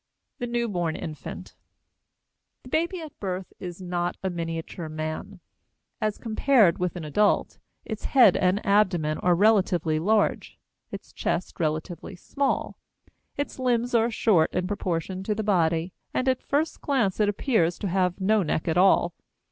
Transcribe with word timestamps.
THE 0.39 0.47
NEWBORN 0.47 0.95
INFANT. 0.95 1.53
The 2.63 2.69
baby 2.69 3.01
at 3.03 3.19
birth 3.19 3.53
is 3.59 3.79
not 3.83 4.17
a 4.23 4.31
miniature 4.31 4.89
man. 4.89 5.41
As 6.01 6.17
compared 6.17 6.79
with 6.79 6.95
an 6.95 7.05
adult 7.05 7.59
its 7.85 8.05
head 8.05 8.35
and 8.35 8.65
abdomen 8.65 9.19
are 9.19 9.35
relatively 9.35 9.99
large, 9.99 10.57
its 10.91 11.13
chest 11.13 11.59
relatively 11.59 12.15
small; 12.15 12.79
its 13.37 13.59
limbs 13.59 13.93
are 13.93 14.09
short 14.09 14.51
in 14.55 14.65
proportion 14.65 15.21
to 15.21 15.35
the 15.35 15.43
body; 15.43 15.93
and 16.15 16.27
at 16.27 16.41
first 16.41 16.81
glance 16.81 17.19
it 17.19 17.29
appears 17.29 17.77
to 17.77 17.87
have 17.87 18.19
no 18.19 18.41
neck 18.41 18.67
at 18.67 18.79
all. 18.79 19.13